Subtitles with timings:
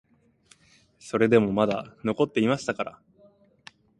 [0.97, 2.99] それでもまだ残っていましたから、